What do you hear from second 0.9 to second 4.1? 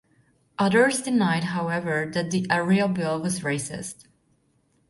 denied however that the Ariel Bill was racist.